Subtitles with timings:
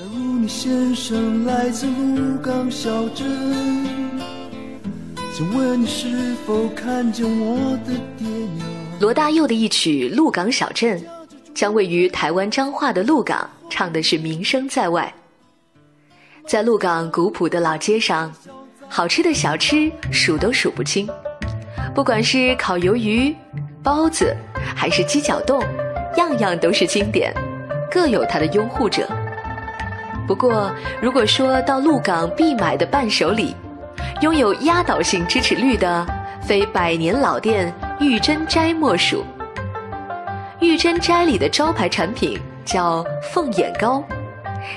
[0.00, 3.26] 假如你先生来自鹿港小镇，
[5.34, 8.66] 请问你是否看见我的爹娘？
[8.98, 10.98] 罗大佑的一曲《鹿港小镇》，
[11.54, 15.12] 将位于台湾彰化的鹿港唱的是名声在外。
[16.46, 18.32] 在鹿港古朴的老街上，
[18.88, 21.06] 好吃的小吃数都数不清，
[21.94, 23.36] 不管是烤鱿鱼、
[23.82, 24.34] 包子，
[24.74, 25.62] 还是鸡脚冻，
[26.16, 27.34] 样样都是经典，
[27.90, 29.06] 各有它的拥护者。
[30.26, 30.70] 不过，
[31.00, 33.54] 如果说到鹿港必买的伴手礼，
[34.20, 36.06] 拥有压倒性支持率的，
[36.40, 39.24] 非百年老店玉珍斋莫属。
[40.60, 44.04] 玉珍斋里的招牌产品叫凤眼糕，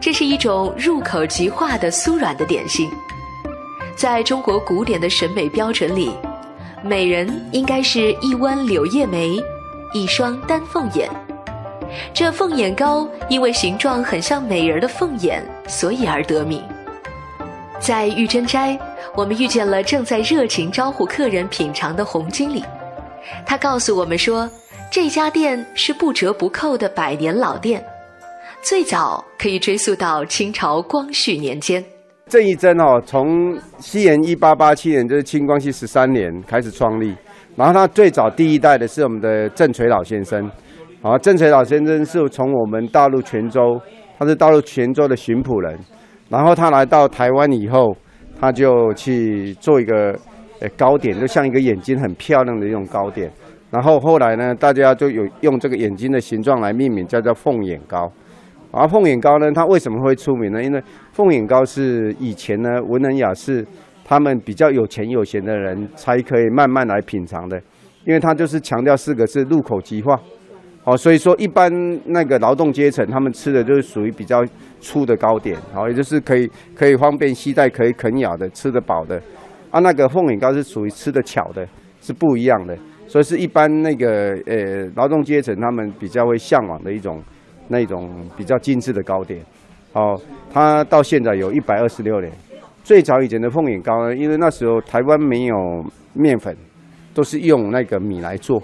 [0.00, 2.90] 这是一种入口即化的酥软的点心。
[3.94, 6.10] 在中国古典的审美标准里，
[6.82, 9.40] 美人应该是一弯柳叶眉，
[9.92, 11.08] 一双丹凤眼。
[12.12, 16.62] 这凤眼糕因为形状很像美人的凤眼，所以而得名。
[17.78, 18.78] 在玉珍斋，
[19.14, 22.64] 我们遇见了正在热情招呼客人品尝的洪经理。
[23.44, 24.48] 他告诉我们说，
[24.90, 27.84] 这家店是不折不扣的百年老店，
[28.62, 31.84] 最早可以追溯到清朝光绪年间。
[32.28, 37.14] 郑义珍哦，从西元一八八七年，就是清光绪十三年开始创立。
[37.54, 40.50] 然后他最早第一代的是我们的郑垂老先生。
[41.06, 43.80] 啊，郑垂老先生是从我们大陆泉州，
[44.18, 45.78] 他是大陆泉州的巡捕人，
[46.28, 47.96] 然后他来到台湾以后，
[48.40, 50.18] 他就去做一个
[50.58, 53.30] 呃糕点，就像一个眼睛很漂亮的一种糕点。
[53.70, 58.10] 然后后来呢，大家就有用这个眼睛的形状来命名，叫做凤眼糕。
[58.72, 60.60] 而凤眼糕呢，它为什么会出名呢？
[60.60, 60.82] 因为
[61.12, 63.64] 凤眼糕是以前呢文人雅士
[64.04, 67.56] 他们比较有钱有闲的人才可以慢慢来品尝的，
[68.04, 70.20] 因为它就是强调四个字：入口即化。
[70.86, 71.68] 好，所以说一般
[72.04, 74.44] 那个劳动阶层，他们吃的就是属于比较
[74.80, 79.20] 粗的糕点，好，也就是可以可以方便携带、可以啃咬的、吃得饱的。
[79.72, 81.66] 啊，那个凤眼糕是属于吃的巧的，
[82.00, 87.20] 是不一样的，所以是一般那个呃劳动阶层他们比较会向往的一种
[87.66, 89.44] 那种比较精致的糕点。
[89.92, 90.14] 好，
[90.52, 92.32] 它到现在有一百二十六年。
[92.84, 95.56] 最早以前的凤眼糕呢，因为那时候台湾没有
[96.12, 96.56] 面粉，
[97.12, 98.62] 都是用那个米来做。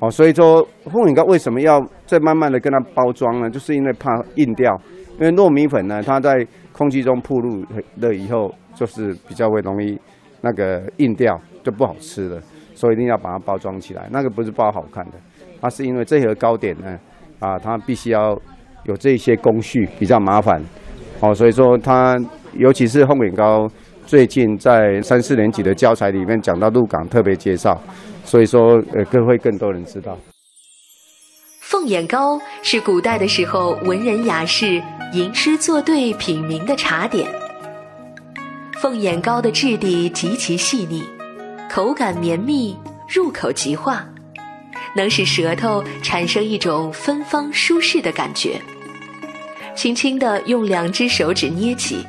[0.00, 3.50] 哦，所以说凤眼糕为什么要再慢慢的跟它包装呢？
[3.50, 4.74] 就是因为怕硬掉，
[5.18, 7.62] 因为糯米粉呢，它在空气中暴露
[7.96, 10.00] 了以后，就是比较会容易
[10.40, 12.40] 那个硬掉，就不好吃了。
[12.74, 14.08] 所以一定要把它包装起来。
[14.10, 15.18] 那个不是包好看的，
[15.60, 16.98] 它是因为这盒糕点呢，
[17.38, 18.40] 啊，它必须要
[18.84, 20.62] 有这些工序，比较麻烦。
[21.20, 22.18] 哦，所以说它
[22.54, 23.68] 尤其是凤眼糕，
[24.06, 27.78] 最近在三四年级的教材里面讲到鹿港特别介绍。
[28.30, 30.16] 所以说，呃，更会更多人知道。
[31.60, 34.80] 凤眼糕是古代的时候文人雅士
[35.12, 37.28] 吟诗作对品茗的茶点。
[38.80, 41.02] 凤眼糕的质地极其细腻，
[41.68, 44.06] 口感绵密，入口即化，
[44.94, 48.60] 能使舌头产生一种芬芳舒适的感觉。
[49.74, 52.06] 轻轻地用两只手指捏起，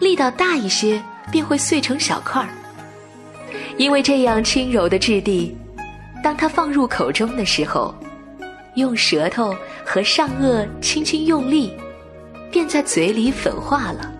[0.00, 2.48] 力道大一些便会碎成小块儿。
[3.78, 5.54] 因为这样轻柔的质地，
[6.22, 7.94] 当它放入口中的时候，
[8.74, 9.54] 用舌头
[9.84, 11.72] 和上颚轻轻用力，
[12.50, 14.12] 便在嘴里粉化了。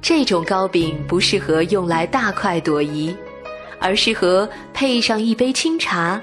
[0.00, 3.14] 这种糕饼不适合用来大快朵颐，
[3.80, 6.20] 而适合配上一杯清茶，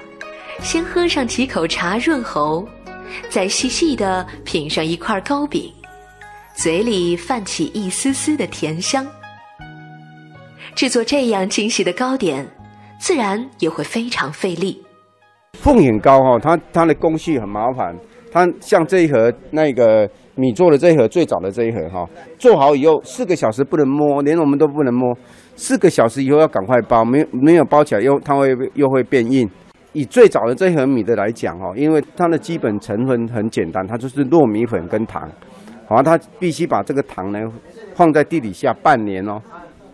[0.62, 2.66] 先喝上几口茶润喉，
[3.28, 5.70] 再细细的品上一块糕饼，
[6.54, 9.06] 嘴里泛起一丝丝的甜香。
[10.78, 12.46] 制作这样精细的糕点，
[13.00, 14.80] 自然也会非常费力。
[15.54, 17.92] 凤眼糕哈，它它的工序很麻烦。
[18.30, 22.08] 它像这一盒那个米做的这一盒，最早的这一盒哈，
[22.38, 25.12] 做好以后四个小时不能摸，连我们都不能摸。
[25.56, 29.50] 四个小时以后要赶快包，没没有包起来又它会又会变硬。
[29.94, 35.28] 以最早的这一盒米的来讲哈，因为它的基本成分很简单，它就是糯米粉跟糖。
[35.88, 37.40] 好，它必须把这个糖呢
[37.96, 39.42] 放在地底下半年哦。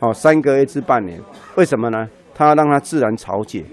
[0.04, 1.18] 哦，三个月至半年，
[1.56, 2.06] 为什么呢？
[2.34, 3.64] 它让它自然潮解。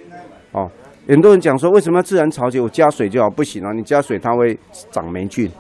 [0.54, 0.72] 哦，
[1.06, 2.62] 很多人讲说，为什么要自然潮解？
[2.62, 3.74] 我加水就好，不行啊！
[3.74, 4.58] 你加水它会
[4.92, 5.52] 长霉菌。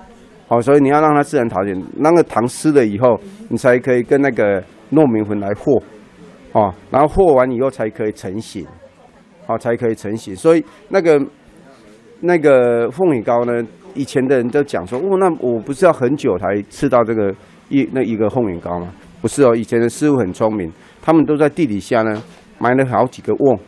[0.48, 3.20] 哦，所以你要让它自然潮解，那个糖湿了以后，
[3.50, 4.62] 你才可以跟那个
[4.94, 5.82] 糯米粉来和。
[6.54, 8.66] 哦，然后和完以后才可以成型。
[9.46, 10.34] 好，才可以成型。
[10.34, 11.22] 所以那个
[12.22, 13.62] 那个凤眼糕呢，
[13.94, 17.34] 以前的人都讲说，哦，那我不是要很久才吃到这个
[17.68, 18.94] 一那一个凤眼糕吗？
[19.22, 20.72] 不是哦，以前的师傅很聪明，
[21.02, 22.22] 他们都在地底下呢
[22.58, 23.60] 埋了好几个瓮，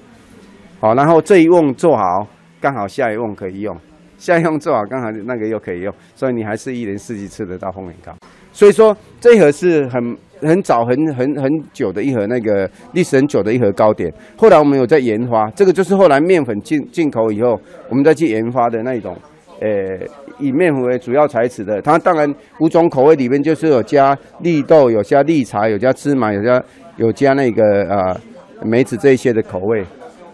[0.79, 2.27] 好，然后这一瓮做好，
[2.59, 3.77] 刚好下一瓮可以用，
[4.17, 8.11] 下一瓮做好刚好那个又可以用，所以你还是一年四季吃得到凤眼糕。
[8.51, 14.13] 所以说这一盒是很很早很很很久的一盒那个历史很久的一盒糕点。
[14.37, 17.59] 后来我们有在研发，这个就是后来面粉进进口以后，
[17.89, 19.17] 我们再去研发的那种，
[19.63, 20.05] 呃，
[20.37, 21.81] 以面粉为主要材质的。
[21.81, 22.29] 它当然
[22.59, 26.63] 五种口味里面就是有加绿豆，有加绿茶，有加芝麻，有加
[26.97, 28.21] 有加那个呃
[28.61, 29.83] 梅子这一些的口味，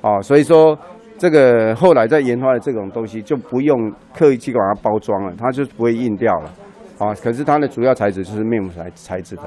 [0.01, 0.77] 哦，所以说。
[1.21, 6.53] 这个后来在研发的这种东西就不用刻意去把它包装了，它就不会硬掉了，
[6.97, 9.41] 啊，可是它的主要材质就是面粉材材质的。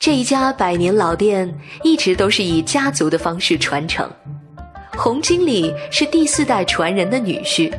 [0.00, 1.48] 这一家百年老店
[1.84, 4.10] 一直都是以家族的方式传承。
[4.96, 7.72] 洪经理是第四代传人的女婿，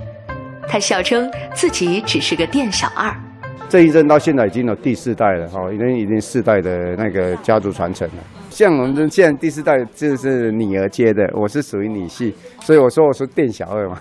[0.67, 3.13] 他笑称自己只是个店小二。
[3.67, 8.23] 这一阵到现在已经有第四代了，哈，已经已经四代的那个家族传承了。
[8.51, 12.31] 像我们现在第四代就是女儿接的，我是属于女婿，
[12.61, 13.99] 所以我说我是店小二嘛。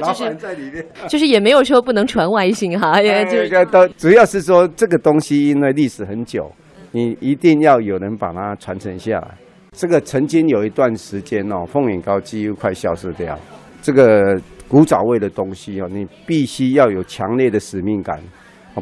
[0.00, 6.50] 老板在里面，就是也没有说不能传外姓哈，也就都主要是说这个东西因为历史很久，
[6.90, 9.28] 你一定要有人把它传承下来。
[9.70, 13.38] 这个曾经有一段时间哦，凤眼糕几乎快消失掉。
[13.80, 14.38] 这个
[14.72, 18.18] 古早味的东西哦，你必须要有强烈的使命感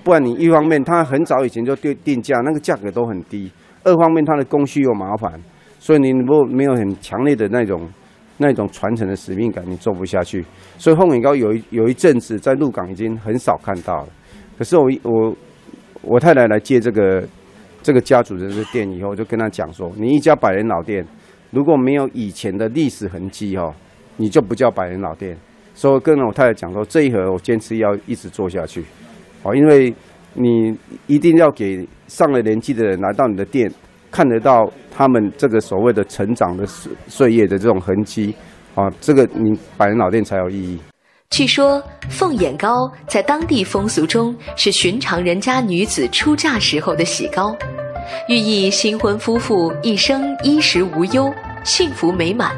[0.04, 3.50] 不然你一方面它很早以前就定定价，那个价格都很低。
[3.82, 5.32] 二方面，它的工序又麻烦，
[5.80, 7.90] 所以你不没有很强烈的那种
[8.38, 10.44] 那种传承的使命感，你做不下去。
[10.78, 14.08] 所以凤眼糕有一有一阵子在鹿港已经很少看到了。
[14.56, 15.36] 可是我我
[16.02, 17.26] 我太太来接这个
[17.82, 21.04] 这个家族的这店以后，就跟他讲说：你一家百年老店，
[21.50, 23.74] 如果没有以前的历史痕迹哦，
[24.18, 25.36] 你就不叫百年老店。
[25.80, 28.84] 所以跟我太太讲说，这一盒我坚持要一直做下去，
[29.42, 29.94] 哦，因为。
[30.32, 30.72] 你
[31.08, 33.68] 一定要给上了年纪的人来到你的店，
[34.12, 38.32] 看得到他们这个所谓的成长的岁岁月的这种痕迹，
[38.76, 40.78] 啊，这个你百年老店才有意义。
[41.30, 47.56] 据说凤眼糕在当地风俗中是寻常人家女子出嫁时候的喜糕，
[48.28, 51.28] 寓意新婚夫妇一生衣食无忧、
[51.64, 52.52] 幸福美满。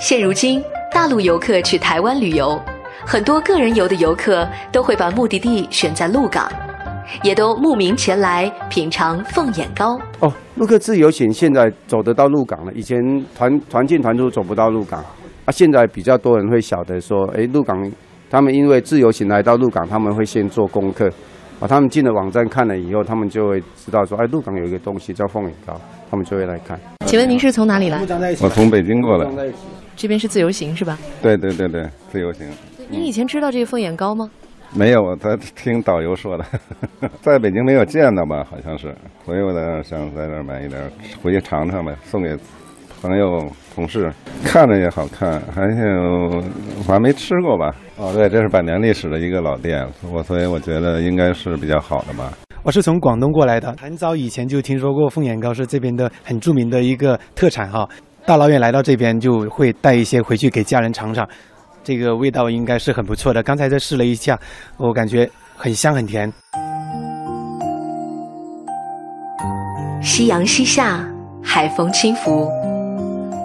[0.00, 0.64] 现如今，
[0.94, 2.56] 大陆游客去台湾旅游。
[3.04, 6.48] 很多个人游的游客都会把目的地选在鹿港，
[7.24, 9.98] 也都慕名前来品尝凤眼糕。
[10.20, 12.96] 哦，陆客自由行现在走得到鹿港了，以前
[13.36, 15.00] 团团进团出走不到鹿港，
[15.44, 17.76] 啊，现在比较多人会晓得说，哎，鹿港，
[18.30, 21.10] 他们因为自由行来到鹿港，他们会先做功课，
[21.58, 25.74] 啊，他们进了网站看了以后，他们就会知道说，哎，鹿港有一个东西叫凤眼糕，
[26.08, 26.78] 他们就会来看。
[27.04, 28.00] 请问您是从哪里来？
[28.40, 29.28] 我从北京过来。
[29.96, 30.98] 这边是自由行是吧？
[31.22, 32.46] 对对对对，自由行。
[32.88, 34.30] 您以前知道这个凤眼糕吗？
[34.76, 36.44] 没有，我在听导游说的，
[37.22, 38.44] 在北京没有见到吧？
[38.50, 38.94] 好像是，
[39.24, 40.90] 所以我在想在这儿买一点，
[41.22, 42.36] 回去尝尝呗，送给
[43.00, 44.12] 朋友、同事。
[44.44, 46.42] 看着也好看，还有
[46.78, 47.72] 我还没吃过吧？
[47.96, 52.32] 哦，对，这是百年历史的一个老店，我所以我觉得应该是比较好的吧。
[52.64, 57.88] 我是从广东过来的，很早以前就听说过凤眼糕是这边的很著名的一个特产哈。
[58.26, 61.28] 大老远来到这边，就会带一些回去给家人尝尝。
[61.82, 63.42] 这个味道应该是很不错的。
[63.42, 64.38] 刚才在试了一下，
[64.78, 66.32] 我感觉很香很甜。
[70.02, 71.06] 夕阳西下，
[71.42, 72.48] 海风轻拂，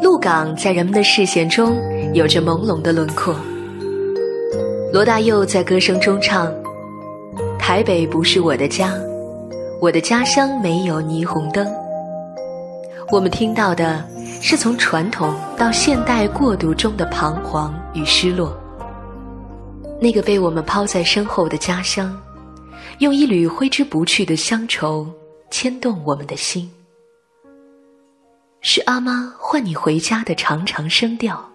[0.02, 1.78] 鹿港在人们的视线中
[2.14, 3.36] 有着朦胧的轮廓。
[4.94, 6.50] 罗大佑在歌声中唱
[7.60, 8.94] ：“台北不是我的家，
[9.82, 11.68] 我的家乡没有霓虹灯。”
[13.12, 14.08] 我们听到的。
[14.42, 18.58] 是从传统到现代过渡中的彷徨与失落。
[20.00, 22.18] 那个被我们抛在身后的家乡，
[23.00, 25.06] 用一缕挥之不去的乡愁
[25.52, 26.72] 牵动我们的心。
[28.62, 31.46] 是阿妈唤你回家的长长声调，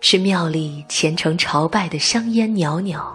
[0.00, 3.12] 是庙里虔诚朝拜的香烟袅袅，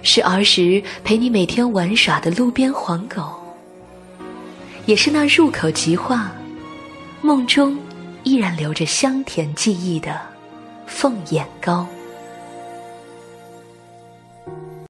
[0.00, 3.45] 是儿时陪你每天玩耍的路边黄狗。
[4.86, 6.30] 也是那入口即化，
[7.20, 7.76] 梦中
[8.22, 10.18] 依然留着香甜记忆的
[10.86, 11.86] 凤眼糕。